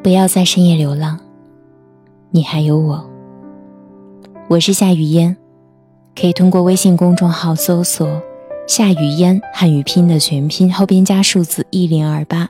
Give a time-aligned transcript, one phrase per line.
[0.00, 1.18] 不要在深夜流浪，
[2.30, 3.04] 你还有我。
[4.48, 5.36] 我是夏雨嫣，
[6.18, 8.08] 可以通过微信公众号搜索
[8.68, 12.48] “夏雨嫣”汉语拼的全拼后边加数字一零二八，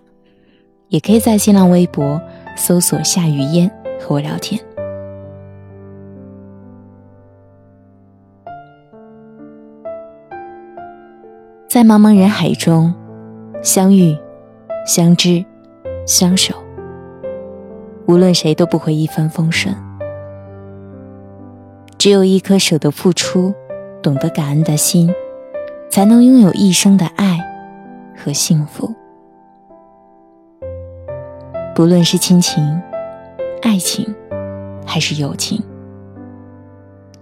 [0.88, 2.20] 也可以在新浪微博
[2.54, 3.68] 搜索“夏雨嫣”
[3.98, 4.60] 和我聊天。
[11.66, 12.94] 在茫茫人海中
[13.62, 14.16] 相遇、
[14.86, 15.42] 相知、
[16.06, 16.54] 相守。
[18.08, 19.76] 无论谁都不会一帆风顺，
[21.98, 23.54] 只有一颗舍得付出、
[24.02, 25.12] 懂得感恩的心，
[25.90, 27.38] 才能拥有一生的爱
[28.16, 28.94] 和幸福。
[31.74, 32.80] 不论是亲情、
[33.60, 34.14] 爱情，
[34.86, 35.62] 还是友情，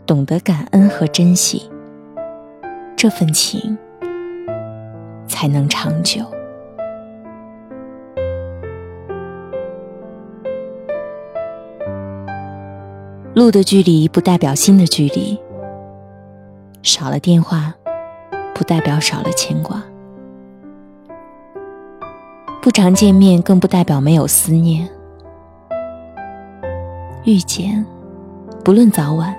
[0.07, 1.69] 懂得感恩和珍惜，
[2.95, 3.77] 这份情
[5.27, 6.36] 才能长久。
[13.37, 15.39] 路的距离不代表心的距离，
[16.83, 17.75] 少了电话
[18.55, 19.83] 不代表少了牵挂，
[22.63, 24.89] 不常见面更不代表没有思念。
[27.25, 27.85] 遇见，
[28.65, 29.37] 不论早晚，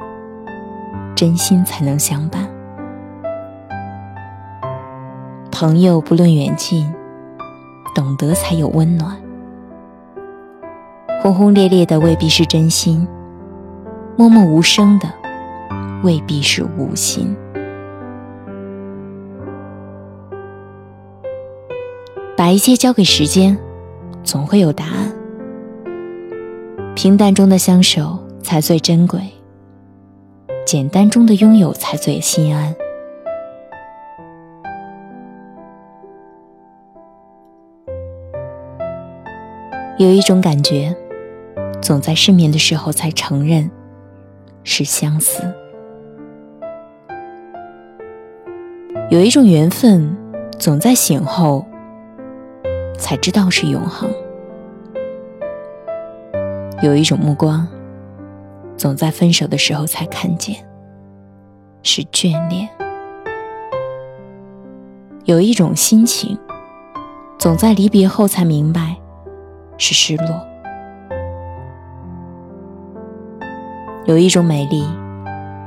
[1.16, 2.44] 真心才能相伴；
[5.52, 6.88] 朋友不论远近，
[7.96, 9.18] 懂得才有温暖。
[11.20, 13.08] 轰轰烈烈的未必是真心。
[14.20, 15.08] 默默无声的，
[16.04, 17.38] 未必是无心。
[22.36, 23.56] 把一切交给时间，
[24.24, 25.14] 总会有答案。
[26.96, 29.22] 平淡中的相守才最珍贵，
[30.66, 32.76] 简单中的拥有才最心安。
[40.00, 40.96] 有一种感觉，
[41.84, 43.70] 总在失眠的时候才承认。
[44.70, 45.42] 是相思，
[49.10, 50.14] 有一种缘分，
[50.60, 51.66] 总在醒后
[53.00, 54.10] 才知道是永恒；
[56.84, 57.66] 有一种目光，
[58.76, 60.58] 总在分手的时候才看见
[61.82, 62.68] 是眷恋；
[65.24, 66.38] 有一种心情，
[67.40, 68.98] 总在离别后才明白
[69.78, 70.46] 是失落。
[74.08, 74.86] 有一种美丽，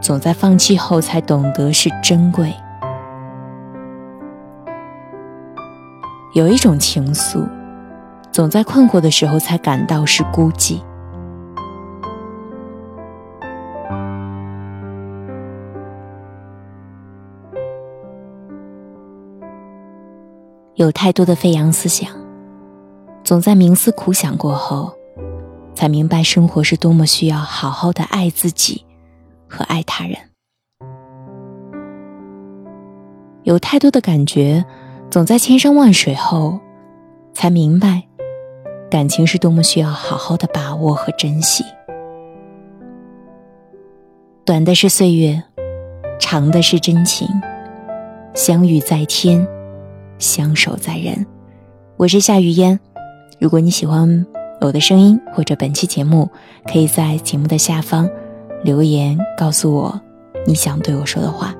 [0.00, 2.48] 总在放弃后才懂得是珍贵；
[6.32, 7.46] 有一种情愫，
[8.32, 10.80] 总在困惑的时候才感到是孤寂。
[20.76, 22.10] 有太多的飞扬思想，
[23.22, 24.99] 总在冥思苦想过后。
[25.80, 28.84] 才明白生活是多么需要好好的爱自己
[29.48, 30.14] 和爱他人。
[33.44, 34.62] 有太多的感觉，
[35.08, 36.60] 总在千山万水后，
[37.32, 38.02] 才明白
[38.90, 41.64] 感情是多么需要好好的把握和珍惜。
[44.44, 45.42] 短的是岁月，
[46.18, 47.26] 长的是真情。
[48.34, 49.48] 相遇在天，
[50.18, 51.26] 相守在人。
[51.96, 52.78] 我是夏雨嫣，
[53.38, 54.26] 如果你喜欢。
[54.60, 56.28] 我的声音或者本期节目，
[56.70, 58.08] 可以在节目的下方
[58.62, 60.00] 留言告诉我
[60.46, 61.54] 你想对我说的话。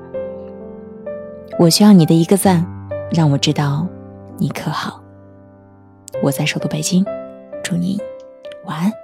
[1.57, 2.65] 我需要你的一个赞，
[3.11, 3.87] 让我知道
[4.37, 5.01] 你可好。
[6.21, 7.03] 我在首都北京，
[7.63, 7.99] 祝你
[8.65, 9.00] 晚安。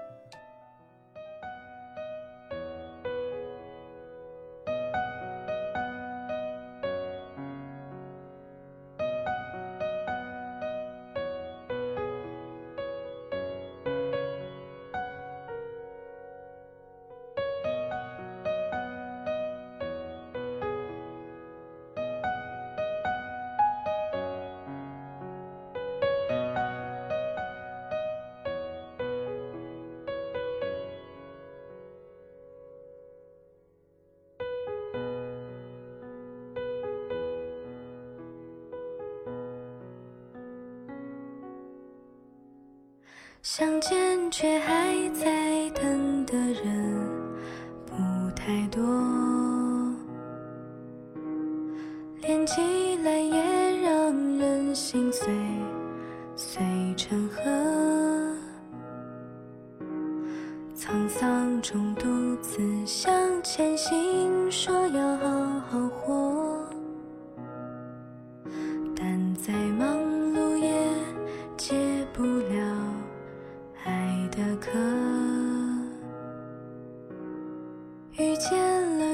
[43.49, 47.09] 相见却还在等的人
[47.85, 47.95] 不
[48.35, 48.83] 太多，
[52.21, 55.33] 连起来也让人心碎，
[56.35, 56.61] 碎
[56.97, 57.41] 成河。
[60.75, 62.05] 沧桑中独
[62.41, 63.09] 自向
[63.41, 65.29] 前行，说要好
[65.71, 66.46] 好活，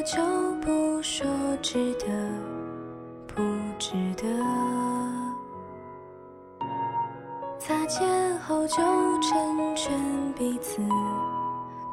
[0.03, 0.21] 就
[0.61, 1.25] 不说
[1.61, 2.05] 值得
[3.25, 3.41] 不
[3.79, 4.23] 值得。
[7.57, 8.05] 擦肩
[8.39, 8.75] 后就
[9.21, 9.97] 成全
[10.33, 10.81] 彼此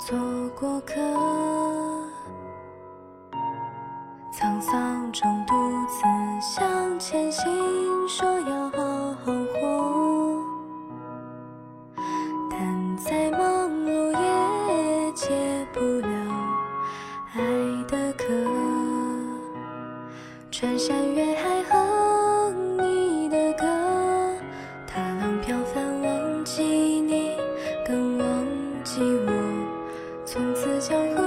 [0.01, 0.19] 做
[0.59, 0.95] 过客。
[4.33, 5.55] 沧桑中独
[5.87, 6.03] 自
[6.41, 7.49] 向前行
[8.09, 9.90] 说要好好活。
[30.33, 31.20] 从此将。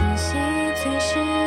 [0.00, 0.32] 珍惜
[0.82, 1.39] 最是。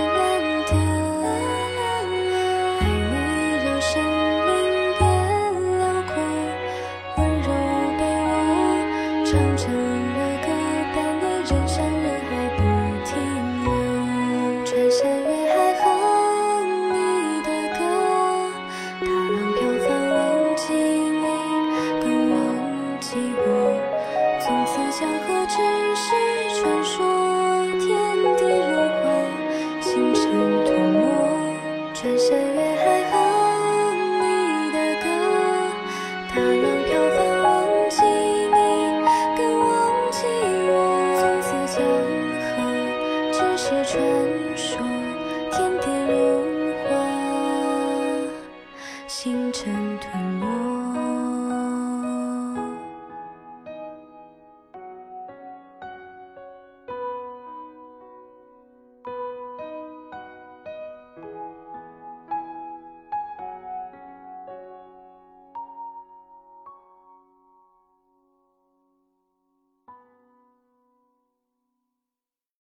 [43.94, 44.23] true.